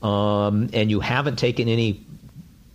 [0.00, 2.04] um, and you haven't taken any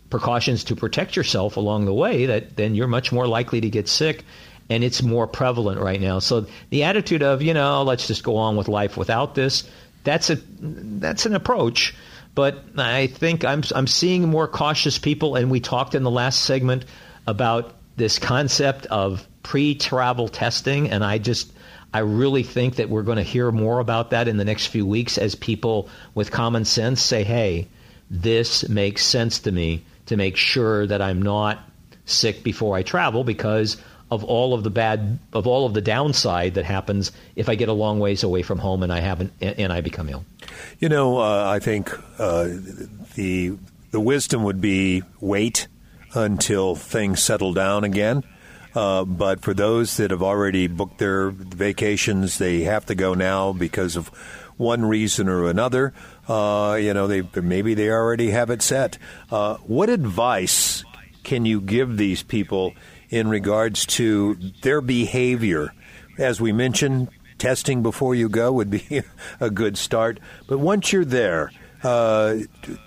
[0.09, 3.87] precautions to protect yourself along the way that then you're much more likely to get
[3.87, 4.25] sick
[4.69, 6.19] and it's more prevalent right now.
[6.19, 9.63] So the attitude of, you know, let's just go on with life without this
[10.03, 11.95] that's a that's an approach.
[12.35, 16.41] But I think I'm I'm seeing more cautious people, and we talked in the last
[16.41, 16.85] segment
[17.27, 21.51] about this concept of pre-travel testing, and I just
[21.93, 24.85] I really think that we're going to hear more about that in the next few
[24.85, 27.67] weeks as people with common sense say, "Hey,
[28.09, 31.59] this makes sense to me to make sure that I'm not
[32.05, 33.77] sick before I travel because
[34.13, 37.67] of all of the bad of all of the downside that happens if I get
[37.67, 40.23] a long ways away from home and I haven't and I become ill.
[40.79, 42.49] You know, uh, I think uh,
[43.15, 43.57] the
[43.91, 45.67] the wisdom would be wait
[46.13, 48.23] until things settle down again.
[48.75, 53.51] Uh, but for those that have already booked their vacations, they have to go now
[53.51, 54.09] because of
[54.57, 55.93] one reason or another.
[56.27, 58.97] Uh, you know, they maybe they already have it set.
[59.31, 60.83] Uh, what advice
[61.23, 62.73] can you give these people?
[63.13, 65.71] In regards to their behavior.
[66.17, 69.03] As we mentioned, testing before you go would be
[69.39, 70.19] a good start.
[70.47, 71.51] But once you're there,
[71.83, 72.37] uh,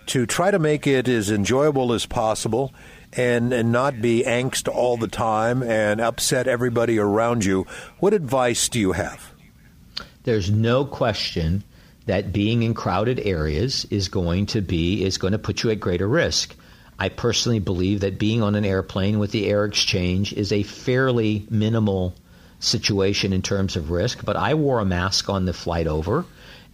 [0.06, 2.74] to try to make it as enjoyable as possible
[3.12, 7.64] and, and not be angst all the time and upset everybody around you,
[8.00, 9.32] what advice do you have?
[10.24, 11.62] There's no question
[12.06, 15.78] that being in crowded areas is going to be is going to put you at
[15.78, 16.56] greater risk.
[16.98, 21.46] I personally believe that being on an airplane with the air exchange is a fairly
[21.50, 22.14] minimal
[22.59, 26.24] situation in terms of risk, but I wore a mask on the flight over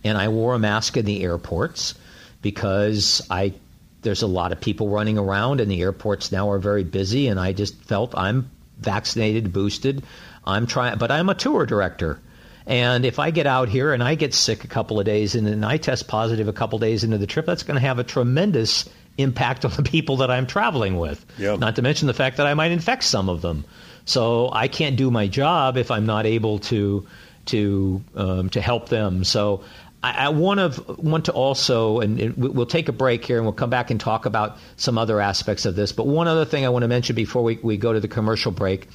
[0.04, 1.94] and I wore a mask in the airports
[2.40, 3.54] because I
[4.02, 7.38] there's a lot of people running around and the airports now are very busy and
[7.38, 10.02] I just felt I'm vaccinated, boosted.
[10.44, 12.20] I'm trying but I'm a tour director.
[12.64, 15.46] And if I get out here and I get sick a couple of days and
[15.46, 17.98] then I test positive a couple of days into the trip, that's going to have
[17.98, 21.25] a tremendous impact on the people that I'm traveling with.
[21.38, 21.59] Yep.
[21.59, 23.64] Not to mention the fact that I might infect some of them.
[24.05, 27.07] So I can't do my job if I'm not able to
[27.46, 29.25] to um, to help them.
[29.25, 29.62] So
[30.03, 33.46] I, I want to want to also, and, and we'll take a break here, and
[33.46, 35.92] we'll come back and talk about some other aspects of this.
[35.92, 38.53] But one other thing I want to mention before we, we go to the commercial
[38.53, 38.88] break: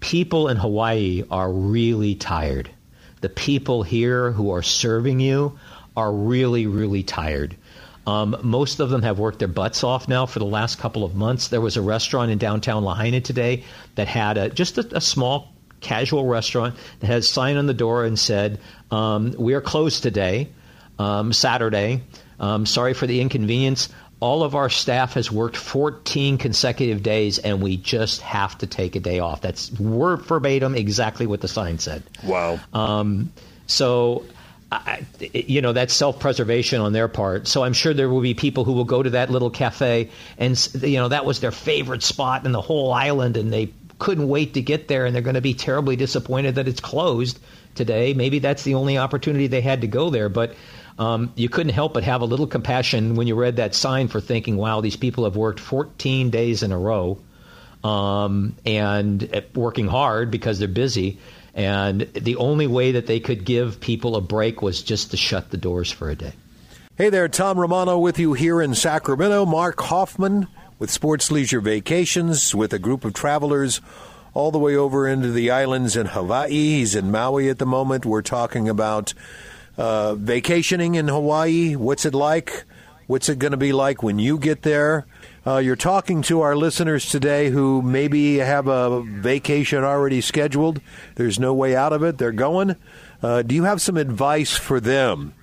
[0.00, 2.70] people in Hawaii are really tired.
[3.20, 5.58] The people here who are serving you
[5.96, 7.56] are really, really tired.
[8.06, 11.14] Um, most of them have worked their butts off now for the last couple of
[11.14, 11.48] months.
[11.48, 13.64] There was a restaurant in downtown Lahaina today
[13.94, 17.74] that had a, just a, a small casual restaurant that had a sign on the
[17.74, 20.48] door and said, um, "We are closed today,
[20.98, 22.02] um, Saturday.
[22.38, 23.88] Um, sorry for the inconvenience."
[24.20, 28.96] All of our staff has worked 14 consecutive days, and we just have to take
[28.96, 29.42] a day off.
[29.42, 32.02] That's word verbatim, exactly what the sign said.
[32.22, 32.58] Wow.
[32.72, 33.32] Um,
[33.66, 34.24] so
[34.74, 37.46] I, you know that's self-preservation on their part.
[37.46, 40.68] So I'm sure there will be people who will go to that little cafe and
[40.82, 44.54] you know that was their favorite spot in the whole island, and they couldn't wait
[44.54, 47.38] to get there, and they're going to be terribly disappointed that it's closed
[47.74, 48.14] today.
[48.14, 50.54] Maybe that's the only opportunity they had to go there, but.
[50.96, 54.20] Um, you couldn't help but have a little compassion when you read that sign for
[54.20, 57.18] thinking, wow, these people have worked 14 days in a row
[57.84, 61.18] um, and working hard because they're busy.
[61.54, 65.50] And the only way that they could give people a break was just to shut
[65.50, 66.32] the doors for a day.
[66.96, 69.46] Hey there, Tom Romano with you here in Sacramento.
[69.46, 73.80] Mark Hoffman with Sports Leisure Vacations with a group of travelers
[74.32, 76.50] all the way over into the islands in Hawaii.
[76.50, 78.04] He's in Maui at the moment.
[78.04, 79.14] We're talking about
[79.78, 81.74] uh, vacationing in Hawaii.
[81.76, 82.64] What's it like?
[83.06, 85.06] What's it going to be like when you get there?
[85.46, 90.80] Uh, you're talking to our listeners today who maybe have a vacation already scheduled.
[91.16, 92.16] There's no way out of it.
[92.16, 92.76] They're going.
[93.22, 95.34] Uh, do you have some advice for them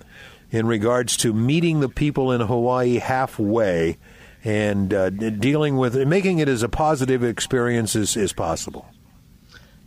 [0.50, 3.96] in regards to meeting the people in Hawaii halfway
[4.44, 8.88] and uh, dealing with making it as a positive experience as, as possible?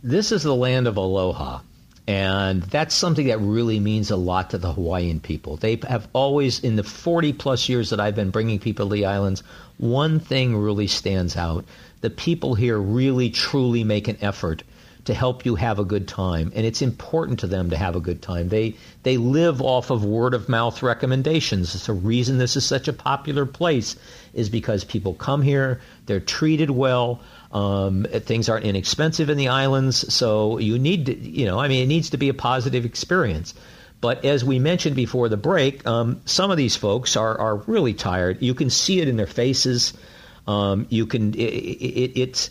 [0.02, 1.60] This is the land of aloha.
[2.08, 5.56] And that's something that really means a lot to the Hawaiian people.
[5.56, 9.06] They have always, in the 40 plus years that I've been bringing people to the
[9.06, 9.42] islands,
[9.78, 11.64] one thing really stands out.
[12.02, 14.62] The people here really, truly make an effort
[15.06, 18.00] to help you have a good time, and it's important to them to have a
[18.00, 18.48] good time.
[18.48, 21.74] They they live off of word of mouth recommendations.
[21.74, 23.96] It's a reason this is such a popular place
[24.34, 27.20] is because people come here, they're treated well.
[27.52, 31.84] Um, things aren't inexpensive in the islands, so you need to, you know, I mean,
[31.84, 33.54] it needs to be a positive experience.
[34.00, 37.94] But as we mentioned before the break, um, some of these folks are, are really
[37.94, 38.42] tired.
[38.42, 39.94] You can see it in their faces.
[40.46, 42.50] Um, you can, it, it, it's,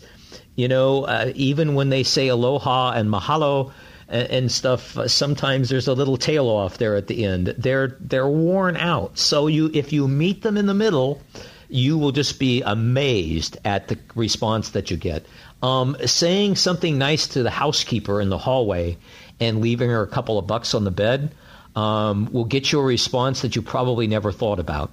[0.56, 3.72] you know, uh, even when they say aloha and mahalo
[4.08, 7.54] and, and stuff, uh, sometimes there's a little tail off there at the end.
[7.58, 9.18] They're they're worn out.
[9.18, 11.22] So you, if you meet them in the middle,
[11.68, 15.26] you will just be amazed at the response that you get.
[15.62, 18.98] Um, saying something nice to the housekeeper in the hallway
[19.40, 21.34] and leaving her a couple of bucks on the bed
[21.74, 24.90] um, will get you a response that you probably never thought about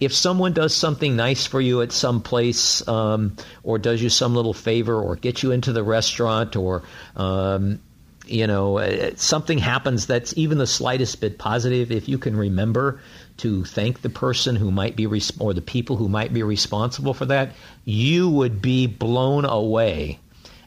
[0.00, 4.34] if someone does something nice for you at some place um, or does you some
[4.34, 6.82] little favor or get you into the restaurant or
[7.16, 7.80] um,
[8.26, 13.00] you know uh, something happens that's even the slightest bit positive if you can remember
[13.38, 17.14] to thank the person who might be res- or the people who might be responsible
[17.14, 17.52] for that
[17.84, 20.18] you would be blown away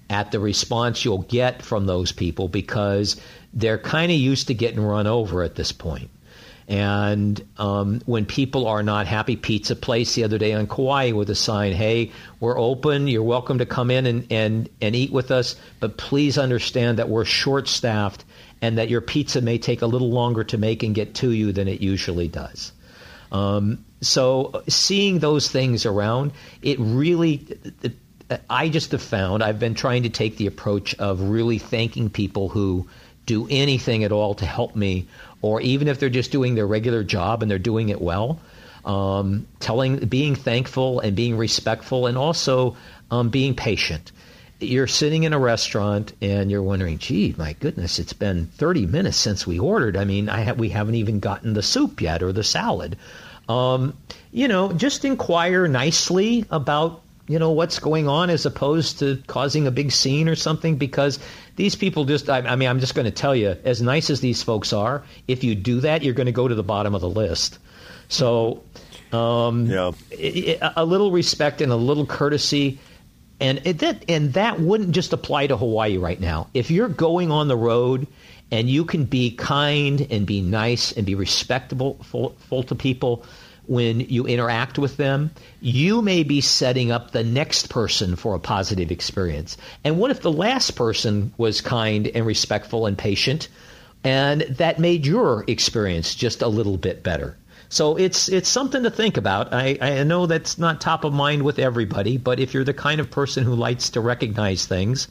[0.09, 3.19] at the response you'll get from those people because
[3.53, 6.09] they're kind of used to getting run over at this point.
[6.67, 11.29] and um, when people are not happy, Pizza Place the other day on Kauai with
[11.31, 13.07] a sign, hey, we're open.
[13.07, 15.55] You're welcome to come in and, and, and eat with us.
[15.79, 18.23] But please understand that we're short staffed
[18.61, 21.51] and that your pizza may take a little longer to make and get to you
[21.51, 22.71] than it usually does.
[23.31, 26.31] Um, so seeing those things around,
[26.61, 27.47] it really,
[27.81, 27.93] it,
[28.49, 32.49] I just have found I've been trying to take the approach of really thanking people
[32.49, 32.87] who
[33.25, 35.07] do anything at all to help me
[35.41, 38.39] or even if they're just doing their regular job and they're doing it well,
[38.85, 42.75] um, telling, being thankful and being respectful, and also
[43.11, 44.11] um, being patient.
[44.61, 49.17] You're sitting in a restaurant and you're wondering, "Gee, my goodness, it's been 30 minutes
[49.17, 49.95] since we ordered.
[49.95, 52.97] I mean, I ha- we haven't even gotten the soup yet or the salad."
[53.47, 53.93] Um,
[54.31, 59.65] you know, just inquire nicely about you know what's going on as opposed to causing
[59.67, 61.19] a big scene or something because
[61.55, 64.19] these people just I, I mean i'm just going to tell you as nice as
[64.19, 67.01] these folks are if you do that you're going to go to the bottom of
[67.01, 67.59] the list
[68.07, 68.63] so
[69.13, 69.91] um, Yeah.
[70.75, 72.79] a little respect and a little courtesy
[73.39, 76.47] and it, that and that wouldn't just apply to Hawaii right now.
[76.53, 78.07] If you're going on the road
[78.51, 83.25] and you can be kind and be nice and be respectable full, full to people
[83.67, 85.29] when you interact with them,
[85.61, 89.57] you may be setting up the next person for a positive experience.
[89.83, 93.47] And what if the last person was kind and respectful and patient
[94.03, 97.37] and that made your experience just a little bit better?
[97.69, 99.53] So it's it's something to think about.
[99.53, 102.99] I, I know that's not top of mind with everybody, but if you're the kind
[102.99, 105.07] of person who likes to recognize things,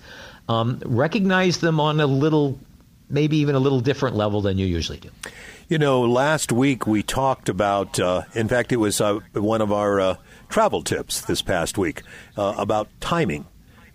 [0.48, 2.58] um, recognize them on a little,
[3.08, 5.10] maybe even a little different level than you usually do.
[5.68, 9.70] You know, last week we talked about, uh, in fact, it was uh, one of
[9.70, 10.16] our uh,
[10.48, 12.02] travel tips this past week
[12.36, 13.46] uh, about timing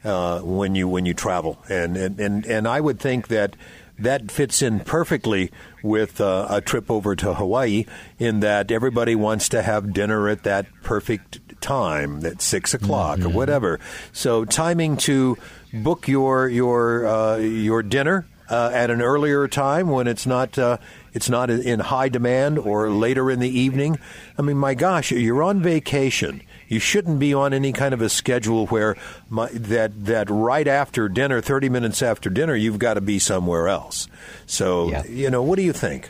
[0.03, 3.55] uh, when you when you travel, and, and and and I would think that
[3.99, 5.51] that fits in perfectly
[5.83, 7.85] with uh, a trip over to Hawaii,
[8.17, 13.29] in that everybody wants to have dinner at that perfect time, at six o'clock or
[13.29, 13.79] whatever.
[14.11, 15.37] So timing to
[15.73, 20.77] book your your uh, your dinner uh, at an earlier time when it's not uh,
[21.13, 23.97] it's not in high demand or later in the evening.
[24.37, 26.41] I mean, my gosh, you're on vacation.
[26.73, 28.97] You shouldn't be on any kind of a schedule where
[29.29, 33.67] my, that that right after dinner, thirty minutes after dinner, you've got to be somewhere
[33.67, 34.07] else.
[34.47, 35.05] So Yeah.
[35.05, 36.09] you know, what do you think?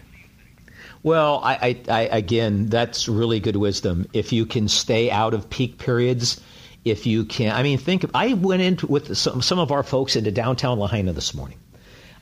[1.04, 1.54] Well, I,
[1.90, 4.08] I, I again, that's really good wisdom.
[4.14, 6.40] If you can stay out of peak periods,
[6.86, 8.06] if you can, I mean, think.
[8.06, 11.58] Of, I went into with some some of our folks into downtown Lahaina this morning.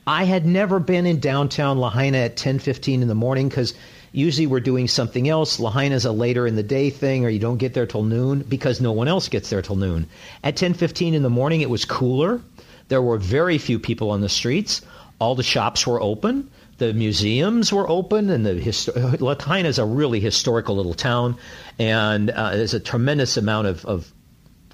[0.07, 3.75] I had never been in downtown Lahaina at ten fifteen in the morning because
[4.11, 5.59] usually we're doing something else.
[5.59, 8.81] Lahaina's a later in the day thing, or you don't get there till noon because
[8.81, 10.07] no one else gets there till noon.
[10.43, 12.41] At ten fifteen in the morning, it was cooler.
[12.87, 14.81] There were very few people on the streets.
[15.19, 16.49] All the shops were open.
[16.77, 21.37] The museums were open, and the Lahaina is a really historical little town,
[21.77, 24.11] and uh, there's a tremendous amount of, of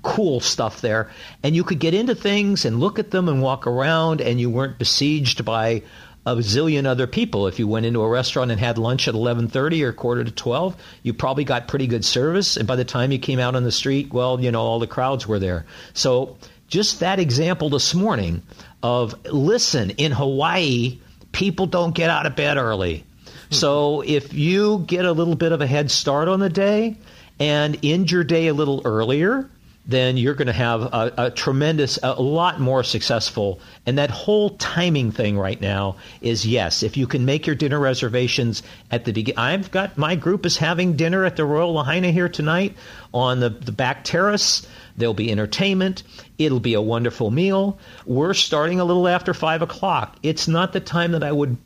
[0.03, 1.09] cool stuff there
[1.43, 4.49] and you could get into things and look at them and walk around and you
[4.49, 5.81] weren't besieged by
[6.27, 7.47] a zillion other people.
[7.47, 10.75] If you went into a restaurant and had lunch at 11:30 or quarter to 12
[11.03, 12.57] you probably got pretty good service.
[12.57, 14.87] And by the time you came out on the street well you know all the
[14.87, 15.65] crowds were there.
[15.93, 18.43] So just that example this morning
[18.83, 20.99] of listen in Hawaii
[21.31, 23.05] people don't get out of bed early.
[23.49, 23.55] Hmm.
[23.55, 26.97] So if you get a little bit of a head start on the day
[27.39, 29.49] and end your day a little earlier,
[29.87, 33.61] then you're going to have a, a, tremendous, a lot more successful.
[33.85, 37.79] And that whole timing thing right now is yes, if you can make your dinner
[37.79, 39.39] reservations at the beginning.
[39.39, 42.75] I've got my group is having dinner at the Royal Lahaina here tonight
[43.13, 44.67] on the, the back terrace.
[44.97, 46.03] There'll be entertainment.
[46.37, 47.77] It'll be a wonderful meal.
[48.05, 50.17] We're starting a little after five o'clock.
[50.21, 51.57] It's not the time that I would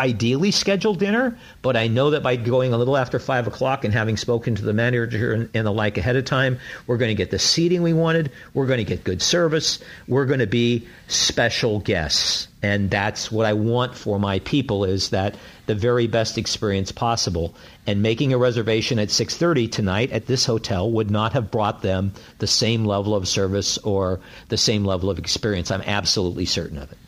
[0.00, 3.92] ideally schedule dinner, but I know that by going a little after five o'clock and
[3.92, 7.14] having spoken to the manager and, and the like ahead of time, we're going to
[7.14, 8.32] get the seating we wanted.
[8.54, 9.78] We're going to get good service.
[10.08, 15.10] We're going to be special guests, and that's what I want for my people is
[15.10, 15.36] that
[15.66, 17.54] the very best experience possible.
[17.86, 22.12] And making a reservation at 6:30 tonight at this hotel would not have brought them
[22.38, 25.70] the same level of service or the same level of experience.
[25.70, 26.98] I'm absolutely certain of it.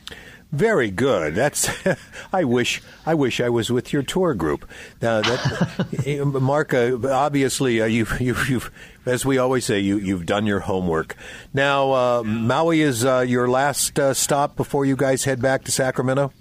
[0.53, 1.35] Very good.
[1.35, 1.71] That's.
[2.33, 2.83] I wish.
[3.07, 4.69] I wish I was with your tour group.
[5.01, 6.75] Now, that, Mark.
[6.75, 8.71] Uh, obviously, uh, you've, you've, you've,
[9.07, 11.17] as we always say, you, you've done your homework.
[11.55, 15.73] Now, uh, Maui is uh, your last uh, stop before you guys head back to
[15.73, 16.33] Sacramento.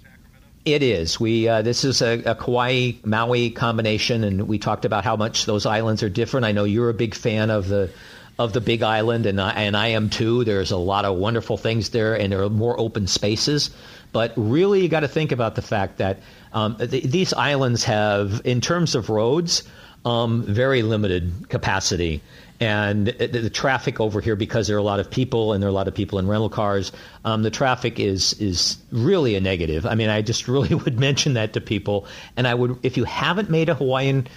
[0.66, 1.18] It is.
[1.18, 5.46] We uh, this is a, a Kauai Maui combination, and we talked about how much
[5.46, 6.44] those islands are different.
[6.44, 7.90] I know you're a big fan of the
[8.38, 10.44] of the Big Island, and I, and I am too.
[10.44, 13.70] There's a lot of wonderful things there, and there are more open spaces.
[14.12, 16.20] But really, you got to think about the fact that
[16.52, 19.62] um, th- these islands have, in terms of roads,
[20.04, 22.20] um, very limited capacity.
[22.60, 25.66] And the, the, traffic over here, because there are a lot of people and there
[25.66, 26.92] are a lot of people in rental cars,
[27.24, 29.84] um, the traffic is is really a negative.
[29.84, 32.06] I mean, I just really would mention that to people.
[32.36, 34.28] And I would, if you haven't made a Hawaiian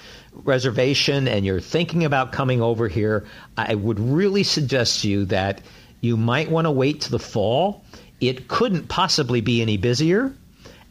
[0.44, 3.26] reservation and you're thinking about coming over here,
[3.58, 5.62] I would really suggest to you that
[6.02, 7.84] you might want to wait to the fall
[8.22, 10.34] it couldn't possibly be any busier.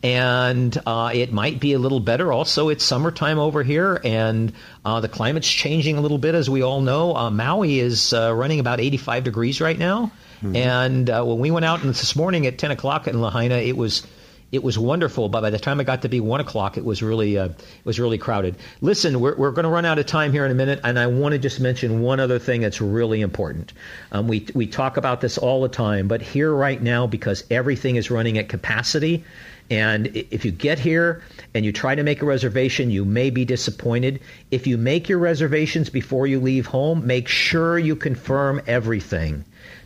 [0.02, 2.30] And uh, it might be a little better.
[2.30, 4.52] Also, it's summertime over here, and
[4.84, 7.16] uh, the climate's changing a little bit, as we all know.
[7.16, 10.12] Uh, Maui is uh, running about 85 degrees right now.
[10.42, 10.56] Mm-hmm.
[10.56, 14.06] And uh, when we went out this morning at 10 o'clock in Lahaina, it was
[14.54, 17.02] it was wonderful, but by the time it got to be one o'clock, it was
[17.02, 18.54] really uh, it was really crowded.
[18.80, 21.08] Listen, we're, we're going to run out of time here in a minute, and I
[21.08, 23.72] want to just mention one other thing that's really important.
[24.12, 27.96] Um, we we talk about this all the time, but here right now, because everything
[27.96, 29.24] is running at capacity,
[29.70, 33.44] and if you get here and you try to make a reservation, you may be
[33.44, 34.20] disappointed.
[34.52, 39.44] If you make your reservations before you leave home, make sure you confirm everything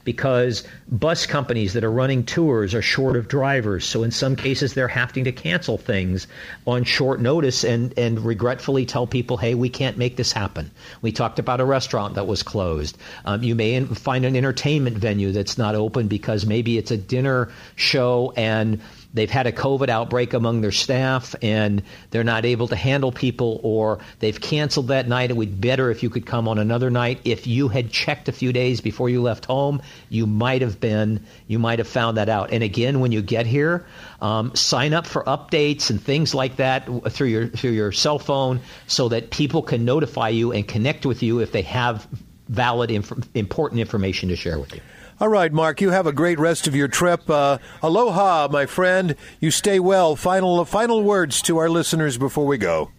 [0.09, 3.85] because bus companies that are running tours are short of drivers.
[3.85, 6.27] So in some cases, they're having to cancel things
[6.67, 10.71] on short notice and, and regretfully tell people, hey, we can't make this happen.
[11.03, 12.97] We talked about a restaurant that was closed.
[13.27, 17.51] Um, you may find an entertainment venue that's not open because maybe it's a dinner
[17.77, 18.81] show and
[19.15, 23.61] they've had a COVID outbreak among their staff and they're not able to handle people,
[23.63, 25.31] or they've canceled that night.
[25.31, 27.21] It would be better if you could come on another night.
[27.25, 31.25] If you had checked a few days before you left home, you might have been,
[31.47, 32.53] you might have found that out.
[32.53, 33.87] And again, when you get here,
[34.21, 38.61] um, sign up for updates and things like that through your through your cell phone,
[38.87, 42.07] so that people can notify you and connect with you if they have
[42.49, 44.81] valid, inf- important information to share with you.
[45.21, 47.29] All right, Mark, you have a great rest of your trip.
[47.29, 49.17] Uh, aloha, my friend.
[49.41, 50.15] You stay well.
[50.15, 52.93] Final final words to our listeners before we go.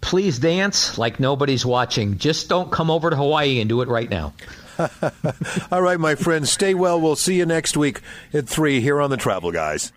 [0.00, 2.18] Please dance like nobody's watching.
[2.18, 4.34] Just don't come over to Hawaii and do it right now.
[5.70, 7.00] All right, my friends, stay well.
[7.00, 8.00] We'll see you next week
[8.32, 9.92] at 3 here on the Travel Guys.